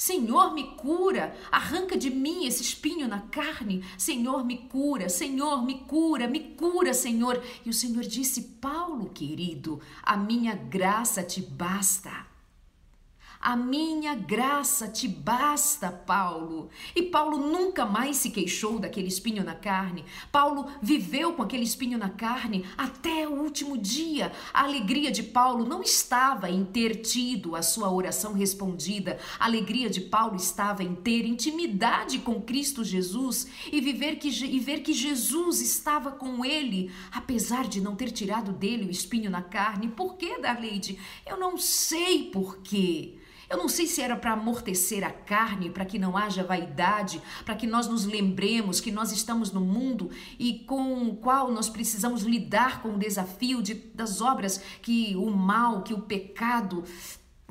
[0.00, 3.84] Senhor, me cura, arranca de mim esse espinho na carne.
[3.98, 7.44] Senhor, me cura, Senhor, me cura, me cura, Senhor.
[7.66, 12.29] E o Senhor disse: Paulo, querido, a minha graça te basta.
[13.42, 16.68] A minha graça te basta, Paulo.
[16.94, 20.04] E Paulo nunca mais se queixou daquele espinho na carne.
[20.30, 24.30] Paulo viveu com aquele espinho na carne até o último dia.
[24.52, 29.18] A alegria de Paulo não estava em ter tido a sua oração respondida.
[29.38, 34.60] A alegria de Paulo estava em ter intimidade com Cristo Jesus e viver que e
[34.60, 39.40] ver que Jesus estava com ele, apesar de não ter tirado dele o espinho na
[39.40, 39.88] carne.
[39.88, 40.98] Por que, Darleide?
[41.24, 43.14] Eu não sei por quê.
[43.50, 47.56] Eu não sei se era para amortecer a carne, para que não haja vaidade, para
[47.56, 50.08] que nós nos lembremos que nós estamos no mundo
[50.38, 55.28] e com o qual nós precisamos lidar com o desafio de, das obras que o
[55.30, 56.84] mal, que o pecado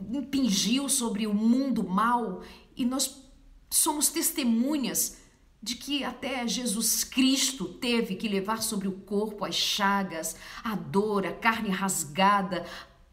[0.10, 2.44] impingiu sobre o mundo mal
[2.78, 3.30] e nós
[3.70, 5.18] somos testemunhas
[5.62, 11.26] de que até Jesus Cristo teve que levar sobre o corpo as chagas, a dor,
[11.26, 12.66] a carne rasgada,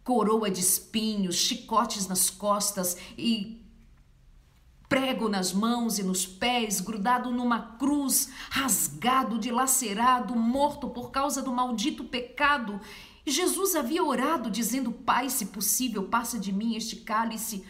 [0.06, 3.60] coroa de espinhos, chicotes nas costas e
[4.88, 11.50] prego nas mãos e nos pés, grudado numa cruz, rasgado, dilacerado, morto por causa do
[11.50, 12.80] maldito pecado.
[13.26, 17.64] Jesus havia orado dizendo: Pai, se possível, passa de mim este cálice.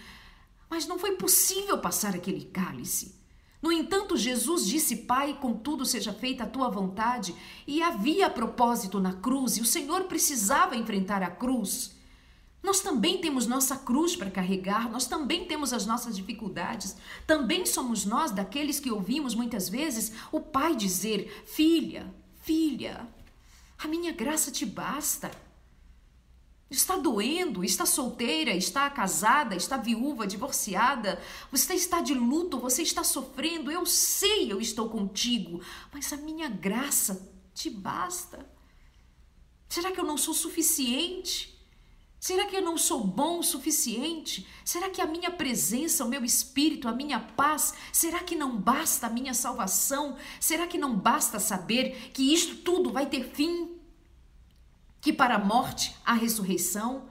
[0.68, 3.18] Mas não foi possível passar aquele cálice.
[3.62, 7.34] No entanto, Jesus disse: Pai, contudo seja feita a tua vontade,
[7.66, 11.95] e havia propósito na cruz, e o Senhor precisava enfrentar a cruz.
[12.66, 16.96] Nós também temos nossa cruz para carregar, nós também temos as nossas dificuldades.
[17.24, 23.08] Também somos nós daqueles que ouvimos muitas vezes o pai dizer: Filha, filha,
[23.78, 25.30] a minha graça te basta.
[26.68, 33.04] Está doendo, está solteira, está casada, está viúva, divorciada, você está de luto, você está
[33.04, 33.70] sofrendo.
[33.70, 38.44] Eu sei, eu estou contigo, mas a minha graça te basta.
[39.68, 41.55] Será que eu não sou suficiente?
[42.18, 44.46] Será que eu não sou bom o suficiente?
[44.64, 49.06] Será que a minha presença, o meu espírito, a minha paz, será que não basta
[49.06, 50.16] a minha salvação?
[50.40, 53.76] Será que não basta saber que isto tudo vai ter fim?
[55.00, 57.08] Que para a morte há ressurreição?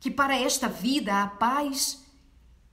[0.00, 2.02] Que para esta vida há paz?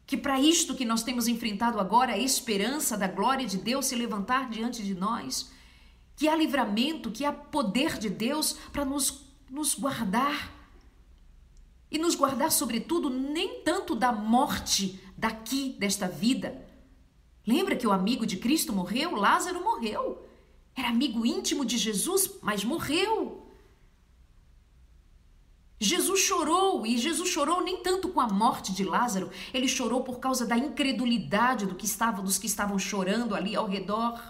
[0.08, 3.96] Que para isto que nós temos enfrentado agora, a esperança da glória de Deus se
[3.96, 5.52] levantar diante de nós?
[6.16, 10.61] Que há livramento, que há poder de Deus para nos, nos guardar?
[11.92, 16.66] E nos guardar, sobretudo, nem tanto da morte daqui, desta vida.
[17.46, 19.16] Lembra que o amigo de Cristo morreu?
[19.16, 20.26] Lázaro morreu.
[20.76, 23.46] Era amigo íntimo de Jesus, mas morreu.
[25.84, 30.20] Jesus chorou, e Jesus chorou nem tanto com a morte de Lázaro, ele chorou por
[30.20, 34.22] causa da incredulidade do que estava, dos que estavam chorando ali ao redor.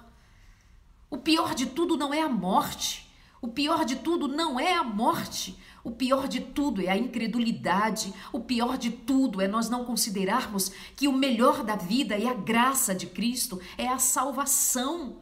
[1.10, 3.12] O pior de tudo não é a morte.
[3.42, 5.60] O pior de tudo não é a morte.
[5.84, 8.14] O pior de tudo é a incredulidade.
[8.32, 12.34] O pior de tudo é nós não considerarmos que o melhor da vida é a
[12.34, 15.20] graça de Cristo, é a salvação.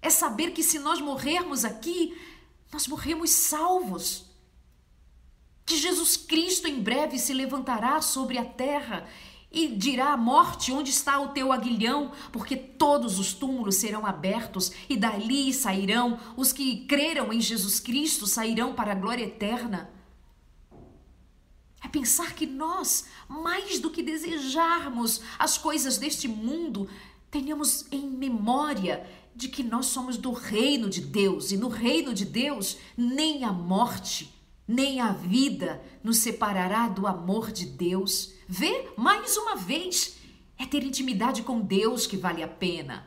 [0.00, 2.16] É saber que se nós morrermos aqui,
[2.72, 4.26] nós morremos salvos.
[5.66, 9.08] Que Jesus Cristo em breve se levantará sobre a terra
[9.52, 12.12] e dirá à morte: Onde está o teu aguilhão?
[12.32, 18.26] Porque todos os túmulos serão abertos e dali sairão os que creram em Jesus Cristo,
[18.26, 19.90] sairão para a glória eterna.
[21.82, 26.88] É pensar que nós, mais do que desejarmos as coisas deste mundo,
[27.30, 32.24] tenhamos em memória de que nós somos do reino de Deus e no reino de
[32.24, 34.34] Deus nem a morte,
[34.68, 38.34] nem a vida nos separará do amor de Deus.
[38.52, 40.16] Vê mais uma vez,
[40.58, 43.06] é ter intimidade com Deus que vale a pena.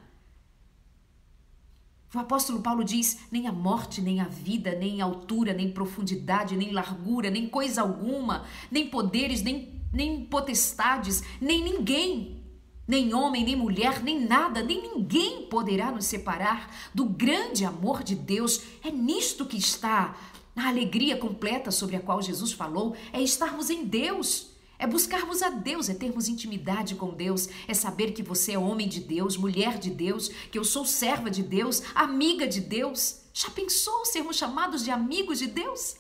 [2.15, 6.71] O apóstolo Paulo diz: nem a morte, nem a vida, nem altura, nem profundidade, nem
[6.71, 12.41] largura, nem coisa alguma, nem poderes, nem, nem potestades, nem ninguém,
[12.87, 18.15] nem homem, nem mulher, nem nada, nem ninguém poderá nos separar do grande amor de
[18.15, 18.61] Deus.
[18.81, 20.15] É nisto que está
[20.55, 24.52] a alegria completa sobre a qual Jesus falou: é estarmos em Deus.
[24.77, 28.87] É buscarmos a Deus, é termos intimidade com Deus, é saber que você é homem
[28.87, 33.21] de Deus, mulher de Deus, que eu sou serva de Deus, amiga de Deus.
[33.33, 35.97] Já pensou sermos chamados de amigos de Deus?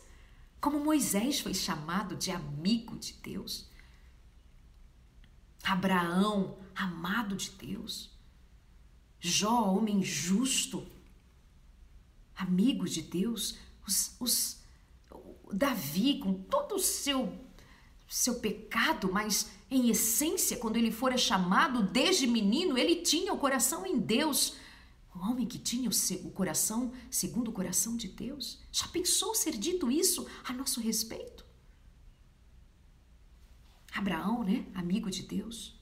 [0.59, 3.69] Como Moisés foi chamado de amigo de Deus.
[5.63, 8.11] Abraão, amado de Deus.
[9.19, 10.85] Jó, homem justo,
[12.35, 13.57] amigo de Deus.
[13.87, 14.61] Os, os,
[15.53, 17.33] Davi, com todo o seu
[18.13, 23.87] seu pecado, mas em essência, quando ele fora chamado desde menino, ele tinha o coração
[23.87, 24.55] em Deus.
[25.15, 28.59] O homem que tinha o, coração segundo o coração de Deus.
[28.71, 31.43] Já pensou ser dito isso a nosso respeito?
[33.91, 34.63] Abraão, né?
[34.75, 35.75] Amigo de Deus.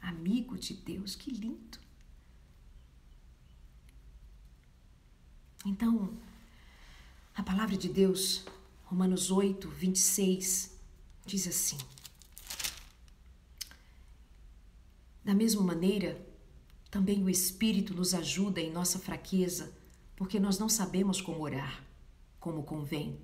[0.00, 1.78] Amigo de Deus, que lindo.
[5.64, 6.18] Então,
[7.32, 8.44] a palavra de Deus,
[8.86, 10.77] Romanos 8, 26,
[11.28, 11.76] diz assim:
[15.22, 16.26] Da mesma maneira,
[16.90, 19.72] também o Espírito nos ajuda em nossa fraqueza,
[20.16, 21.84] porque nós não sabemos como orar,
[22.40, 23.20] como convém,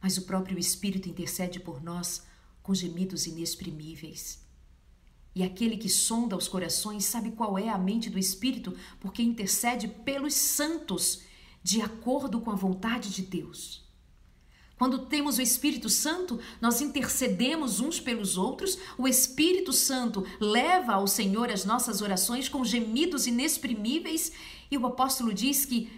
[0.00, 2.22] mas o próprio Espírito intercede por nós
[2.62, 4.46] com gemidos inexprimíveis.
[5.34, 9.88] E aquele que sonda os corações sabe qual é a mente do Espírito, porque intercede
[9.88, 11.22] pelos santos,
[11.62, 13.87] de acordo com a vontade de Deus.
[14.78, 21.08] Quando temos o Espírito Santo, nós intercedemos uns pelos outros, o Espírito Santo leva ao
[21.08, 24.30] Senhor as nossas orações com gemidos inexprimíveis,
[24.70, 25.90] e o apóstolo diz que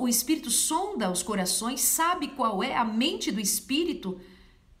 [0.00, 4.20] o Espírito sonda os corações, sabe qual é a mente do Espírito,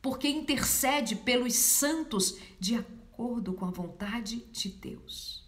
[0.02, 5.44] porque intercede pelos santos de acordo com a vontade de Deus.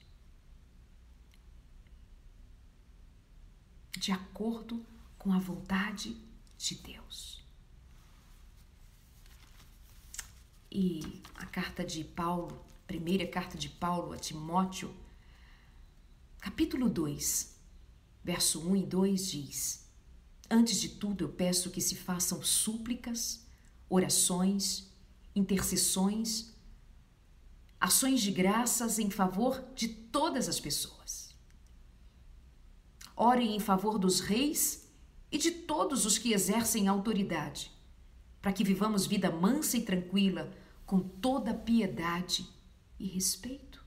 [3.99, 4.87] De acordo
[5.18, 7.44] com a vontade de de Deus.
[10.70, 14.94] E a carta de Paulo, primeira carta de Paulo a Timóteo,
[16.40, 17.57] capítulo 2,
[18.22, 19.86] verso 1 e 2 diz:
[20.50, 23.46] Antes de tudo, eu peço que se façam súplicas,
[23.88, 24.90] orações,
[25.34, 26.52] intercessões,
[27.80, 31.34] ações de graças em favor de todas as pessoas.
[33.14, 34.86] Orem em favor dos reis
[35.30, 37.70] e de todos os que exercem autoridade,
[38.40, 40.52] para que vivamos vida mansa e tranquila,
[40.84, 42.48] com toda piedade
[42.98, 43.84] e respeito.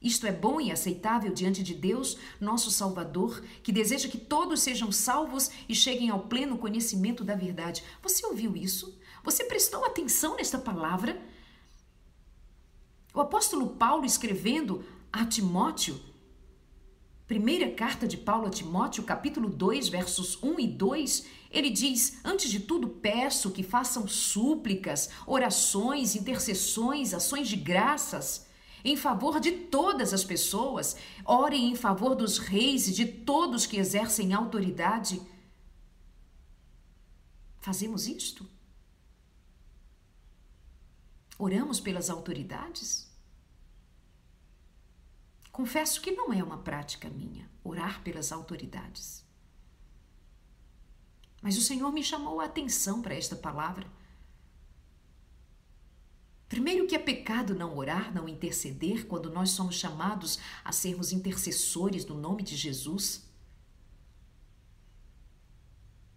[0.00, 4.92] Isto é bom e aceitável diante de Deus, nosso Salvador, que deseja que todos sejam
[4.92, 7.82] salvos e cheguem ao pleno conhecimento da verdade.
[8.02, 9.00] Você ouviu isso?
[9.24, 11.20] Você prestou atenção nesta palavra?
[13.14, 15.98] O apóstolo Paulo, escrevendo a Timóteo,
[17.26, 22.50] Primeira carta de Paulo a Timóteo, capítulo 2, versos 1 e 2, ele diz: Antes
[22.50, 28.46] de tudo, peço que façam súplicas, orações, intercessões, ações de graças
[28.84, 33.78] em favor de todas as pessoas, orem em favor dos reis e de todos que
[33.78, 35.22] exercem autoridade.
[37.60, 38.46] Fazemos isto?
[41.38, 43.10] Oramos pelas autoridades?
[45.54, 49.24] Confesso que não é uma prática minha orar pelas autoridades.
[51.40, 53.86] Mas o Senhor me chamou a atenção para esta palavra.
[56.48, 62.04] Primeiro, que é pecado não orar, não interceder quando nós somos chamados a sermos intercessores
[62.04, 63.24] no nome de Jesus.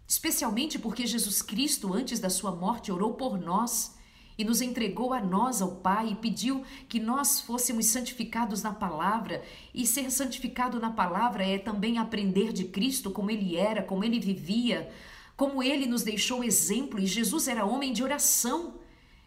[0.08, 3.97] Especialmente porque Jesus Cristo, antes da sua morte, orou por nós
[4.38, 9.44] e nos entregou a nós ao Pai e pediu que nós fôssemos santificados na palavra.
[9.74, 14.20] E ser santificado na palavra é também aprender de Cristo como ele era, como ele
[14.20, 14.92] vivia,
[15.36, 17.00] como ele nos deixou exemplo.
[17.00, 18.80] E Jesus era homem de oração.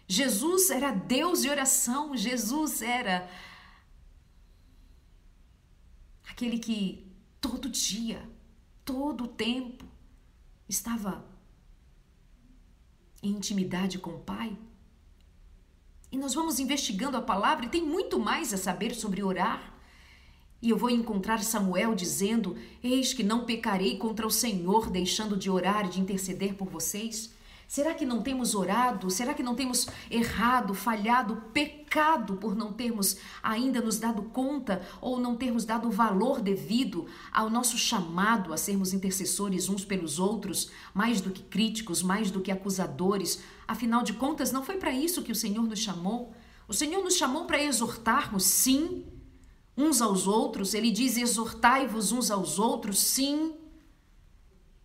[0.06, 2.16] Jesus era Deus de oração.
[2.16, 3.28] Jesus era
[6.28, 8.22] aquele que todo dia,
[8.84, 9.84] todo tempo
[10.68, 11.28] estava
[13.20, 14.56] em intimidade com o Pai.
[16.12, 19.74] E nós vamos investigando a palavra e tem muito mais a saber sobre orar.
[20.62, 25.48] E eu vou encontrar Samuel dizendo: Eis que não pecarei contra o Senhor, deixando de
[25.48, 27.30] orar e de interceder por vocês.
[27.70, 29.08] Será que não temos orado?
[29.12, 35.20] Será que não temos errado, falhado, pecado por não termos ainda nos dado conta ou
[35.20, 40.68] não termos dado o valor devido ao nosso chamado a sermos intercessores uns pelos outros,
[40.92, 43.40] mais do que críticos, mais do que acusadores?
[43.68, 46.34] Afinal de contas, não foi para isso que o Senhor nos chamou.
[46.66, 49.04] O Senhor nos chamou para exortarmos, sim,
[49.76, 50.74] uns aos outros.
[50.74, 53.59] Ele diz: exortai-vos uns aos outros, sim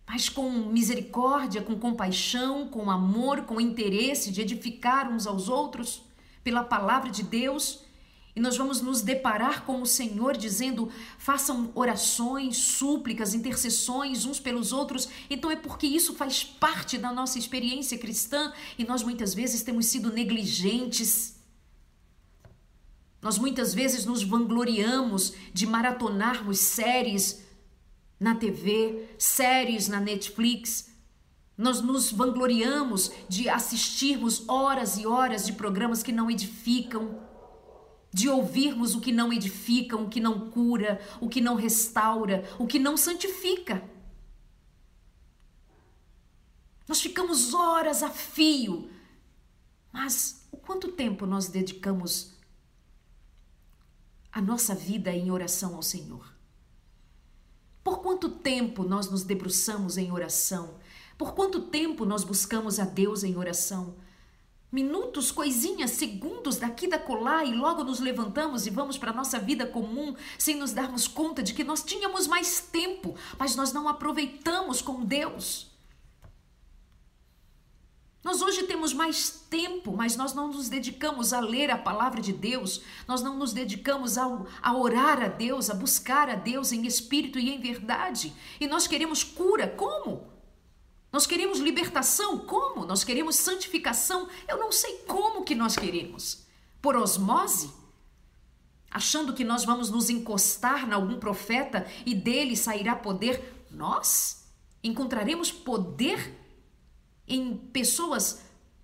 [0.08, 6.02] mas com misericórdia, com compaixão, com amor, com interesse de edificar uns aos outros
[6.44, 7.84] pela palavra de Deus.
[8.34, 14.72] E nós vamos nos deparar com o Senhor dizendo: façam orações, súplicas, intercessões uns pelos
[14.72, 15.08] outros.
[15.28, 19.86] Então é porque isso faz parte da nossa experiência cristã e nós muitas vezes temos
[19.86, 21.34] sido negligentes.
[23.20, 27.45] Nós muitas vezes nos vangloriamos de maratonarmos séries
[28.18, 30.90] na TV, séries na Netflix.
[31.56, 37.20] Nós nos vangloriamos de assistirmos horas e horas de programas que não edificam,
[38.12, 42.66] de ouvirmos o que não edifica, o que não cura, o que não restaura, o
[42.66, 43.82] que não santifica.
[46.88, 48.88] Nós ficamos horas a fio
[49.92, 52.34] Mas o quanto tempo nós dedicamos
[54.30, 56.35] a nossa vida em oração ao Senhor?
[57.86, 60.74] Por quanto tempo nós nos debruçamos em oração?
[61.16, 63.94] Por quanto tempo nós buscamos a Deus em oração?
[64.72, 69.38] Minutos, coisinhas, segundos daqui da colar e logo nos levantamos e vamos para a nossa
[69.38, 73.86] vida comum sem nos darmos conta de que nós tínhamos mais tempo, mas nós não
[73.86, 75.65] aproveitamos com Deus.
[78.26, 82.32] Nós hoje temos mais tempo, mas nós não nos dedicamos a ler a palavra de
[82.32, 84.24] Deus, nós não nos dedicamos a,
[84.60, 88.34] a orar a Deus, a buscar a Deus em espírito e em verdade.
[88.60, 90.26] E nós queremos cura, como?
[91.12, 92.36] Nós queremos libertação?
[92.38, 92.84] Como?
[92.84, 94.26] Nós queremos santificação?
[94.48, 96.44] Eu não sei como que nós queremos.
[96.82, 97.70] Por osmose?
[98.90, 103.66] Achando que nós vamos nos encostar em algum profeta e dele sairá poder?
[103.70, 104.48] Nós
[104.82, 106.44] encontraremos poder
[107.28, 108.42] em pessoas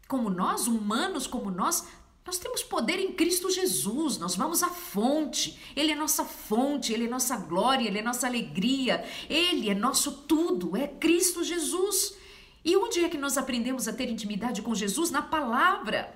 [0.09, 1.87] como nós, humanos como nós?
[2.25, 5.59] Nós temos poder em Cristo Jesus, nós vamos à fonte.
[5.75, 10.13] Ele é nossa fonte, ele é nossa glória, ele é nossa alegria, ele é nosso
[10.23, 12.15] tudo, é Cristo Jesus.
[12.65, 15.11] E onde é que nós aprendemos a ter intimidade com Jesus?
[15.11, 16.15] Na palavra.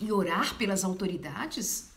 [0.00, 1.90] E orar pelas autoridades?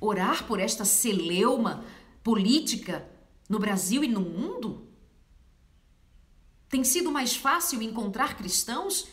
[0.00, 1.84] Orar por esta celeuma
[2.24, 3.06] política
[3.50, 4.88] no Brasil e no mundo?
[6.72, 9.06] Tem sido mais fácil encontrar cristãos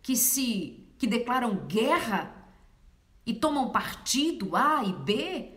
[0.00, 2.32] que se que declaram guerra
[3.26, 5.50] e tomam partido A e B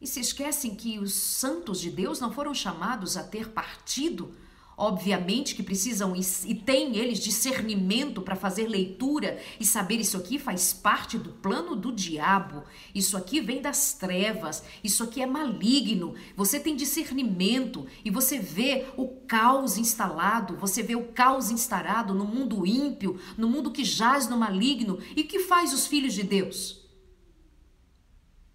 [0.00, 4.34] e se esquecem que os santos de Deus não foram chamados a ter partido
[4.80, 10.72] Obviamente que precisam e têm eles discernimento para fazer leitura e saber isso aqui faz
[10.72, 12.64] parte do plano do diabo.
[12.94, 16.14] Isso aqui vem das trevas, isso aqui é maligno.
[16.34, 22.24] Você tem discernimento e você vê o caos instalado, você vê o caos instalado no
[22.24, 24.98] mundo ímpio, no mundo que jaz no maligno.
[25.14, 26.84] E que faz os filhos de Deus?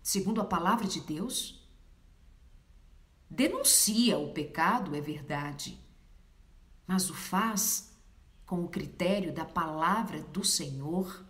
[0.04, 1.66] Segundo a palavra de Deus,
[3.30, 5.86] denuncia o pecado, é verdade
[6.88, 7.92] mas o faz
[8.46, 11.26] com o critério da palavra do Senhor,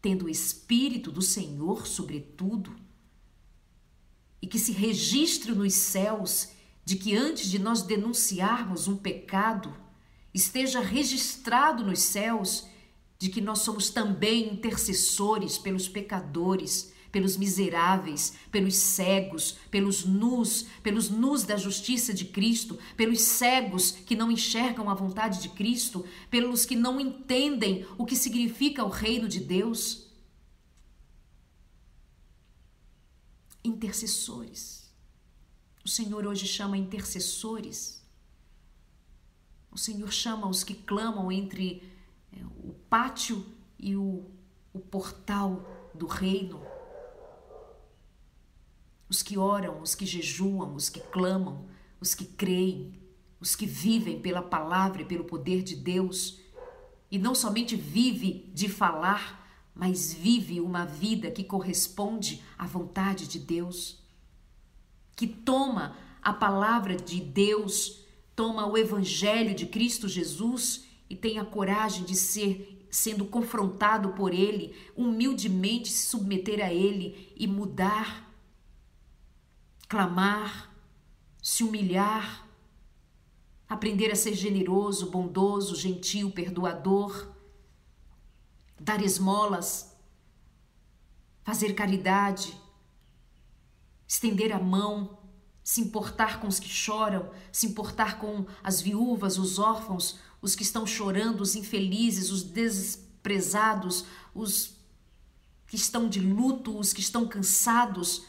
[0.00, 2.74] tendo o Espírito do Senhor sobretudo,
[4.40, 6.52] e que se registre nos céus
[6.88, 9.76] de que antes de nós denunciarmos um pecado,
[10.32, 12.66] esteja registrado nos céus
[13.18, 21.10] de que nós somos também intercessores pelos pecadores pelos miseráveis, pelos cegos, pelos nus, pelos
[21.10, 26.64] nus da justiça de Cristo, pelos cegos que não enxergam a vontade de Cristo, pelos
[26.64, 30.06] que não entendem o que significa o reino de Deus.
[33.62, 34.77] Intercessores.
[35.88, 38.06] O Senhor hoje chama intercessores.
[39.70, 41.82] O Senhor chama os que clamam entre
[42.30, 43.42] é, o pátio
[43.78, 44.30] e o,
[44.70, 46.60] o portal do reino
[49.08, 51.66] os que oram, os que jejuam, os que clamam,
[51.98, 53.00] os que creem,
[53.40, 56.38] os que vivem pela palavra e pelo poder de Deus.
[57.10, 63.38] E não somente vive de falar, mas vive uma vida que corresponde à vontade de
[63.38, 63.97] Deus,
[65.18, 68.06] que toma a palavra de Deus,
[68.36, 74.32] toma o evangelho de Cristo Jesus e tem a coragem de ser sendo confrontado por
[74.32, 78.28] ele, humildemente se submeter a ele e mudar
[79.88, 80.72] clamar,
[81.42, 82.46] se humilhar,
[83.68, 87.32] aprender a ser generoso, bondoso, gentil, perdoador,
[88.78, 89.98] dar esmolas,
[91.42, 92.56] fazer caridade,
[94.08, 95.18] estender a mão,
[95.62, 100.62] se importar com os que choram, se importar com as viúvas, os órfãos, os que
[100.64, 104.76] estão chorando, os infelizes, os desprezados, os
[105.66, 108.24] que estão de luto, os que estão cansados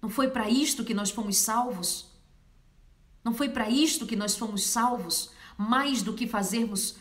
[0.00, 2.06] não foi para isto que nós fomos salvos?
[3.24, 5.30] Não foi para isto que nós fomos salvos?
[5.56, 6.96] Mais do que fazermos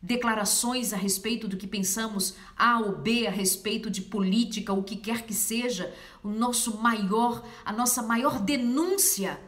[0.00, 4.96] declarações a respeito do que pensamos A ou B a respeito de política, o que
[4.96, 5.92] quer que seja,
[6.22, 9.40] o nosso maior, a nossa maior denúncia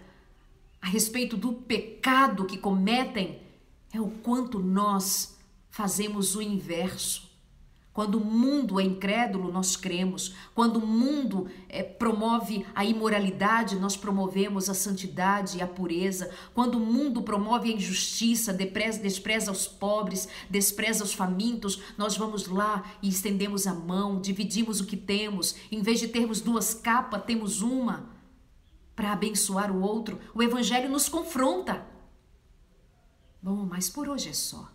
[0.82, 3.40] a respeito do pecado que cometem
[3.92, 5.36] é o quanto nós
[5.68, 7.29] fazemos o inverso.
[8.01, 10.34] Quando o mundo é incrédulo, nós cremos.
[10.55, 16.30] Quando o mundo é, promove a imoralidade, nós promovemos a santidade e a pureza.
[16.55, 22.46] Quando o mundo promove a injustiça, despreza, despreza os pobres, despreza os famintos, nós vamos
[22.46, 25.55] lá e estendemos a mão, dividimos o que temos.
[25.70, 28.09] Em vez de termos duas capas, temos uma
[28.96, 30.18] para abençoar o outro.
[30.34, 31.86] O Evangelho nos confronta.
[33.42, 34.72] Bom, mas por hoje é só.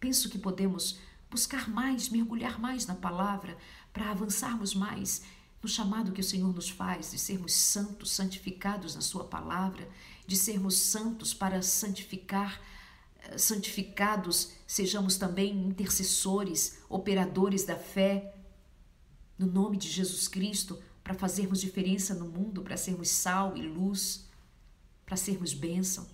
[0.00, 0.98] Penso que podemos
[1.30, 3.56] buscar mais, mergulhar mais na palavra
[3.92, 5.22] para avançarmos mais
[5.62, 9.88] no chamado que o Senhor nos faz de sermos santos, santificados na Sua palavra,
[10.26, 12.60] de sermos santos para santificar,
[13.20, 18.34] eh, santificados, sejamos também intercessores, operadores da fé,
[19.36, 24.28] no nome de Jesus Cristo, para fazermos diferença no mundo, para sermos sal e luz,
[25.04, 26.06] para sermos bênção.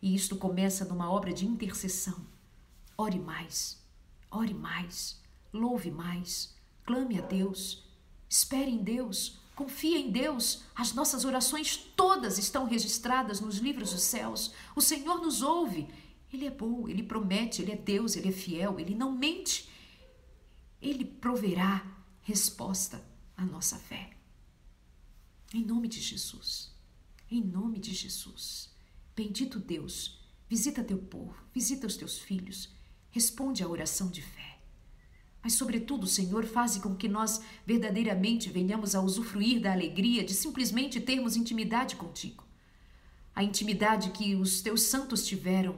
[0.00, 2.26] E isto começa numa obra de intercessão.
[2.96, 3.82] Ore mais,
[4.30, 5.20] ore mais,
[5.52, 6.54] louve mais,
[6.84, 7.88] clame a Deus
[8.28, 10.62] Espere em Deus, confie em Deus.
[10.74, 14.52] As nossas orações todas estão registradas nos livros dos céus.
[14.76, 15.88] O Senhor nos ouve.
[16.30, 19.68] Ele é bom, ele promete, ele é Deus, ele é fiel, ele não mente.
[20.80, 21.86] Ele proverá
[22.20, 23.02] resposta
[23.34, 24.10] à nossa fé.
[25.54, 26.76] Em nome de Jesus.
[27.30, 28.70] Em nome de Jesus.
[29.16, 32.68] Bendito Deus, visita teu povo, visita os teus filhos,
[33.10, 34.58] responde à oração de fé.
[35.42, 41.00] Mas, sobretudo, Senhor, faze com que nós verdadeiramente venhamos a usufruir da alegria de simplesmente
[41.00, 42.44] termos intimidade contigo.
[43.34, 45.76] A intimidade que os teus santos tiveram,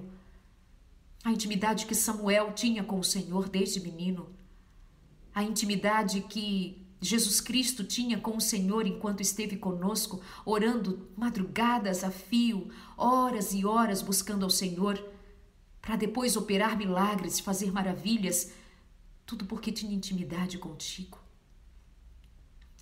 [1.22, 4.30] a intimidade que Samuel tinha com o Senhor desde menino,
[5.34, 12.10] a intimidade que Jesus Cristo tinha com o Senhor enquanto esteve conosco, orando madrugadas a
[12.10, 15.02] fio, horas e horas buscando ao Senhor,
[15.90, 18.52] para depois operar milagres, fazer maravilhas
[19.26, 21.18] tudo porque tinha intimidade contigo.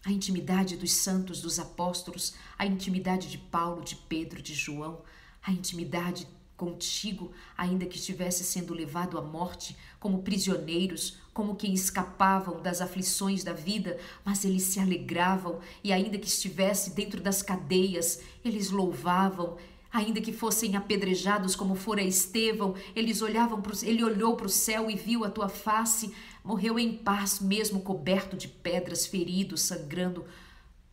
[0.04, 5.00] A intimidade dos santos, dos apóstolos, a intimidade de Paulo, de Pedro, de João,
[5.42, 12.61] a intimidade contigo, ainda que estivesse sendo levado à morte, como prisioneiros, como quem escapavam
[12.61, 18.20] das aflições da vida, mas eles se alegravam, e ainda que estivesse dentro das cadeias,
[18.44, 19.56] eles louvavam,
[19.91, 24.91] Ainda que fossem apedrejados como fora Estevão, eles olhavam pro, ele olhou para o céu
[24.91, 26.14] e viu a tua face,
[26.45, 30.26] morreu em paz, mesmo coberto de pedras, ferido, sangrando.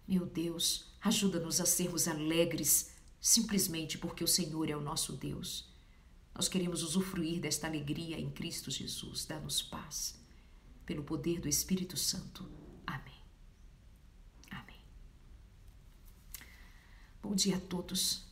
[0.08, 5.68] Meu Deus, ajuda-nos a sermos alegres, simplesmente porque o Senhor é o nosso Deus.
[6.34, 9.26] Nós queremos usufruir desta alegria em Cristo Jesus.
[9.26, 10.20] Dá-nos paz.
[10.86, 12.48] Pelo poder do Espírito Santo.
[12.86, 13.16] Amém.
[14.52, 14.80] Amém.
[17.22, 18.25] Bom dia a todos.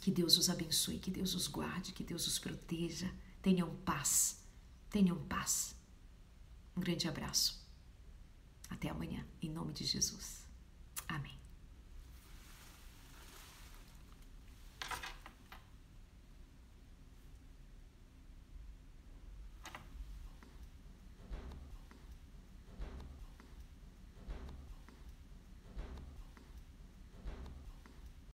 [0.00, 3.12] Que Deus os abençoe, que Deus os guarde, que Deus os proteja.
[3.42, 4.42] Tenham paz,
[4.88, 5.76] tenham paz.
[6.76, 7.60] Um grande abraço.
[8.68, 10.46] Até amanhã, em nome de Jesus.
[11.08, 11.39] Amém.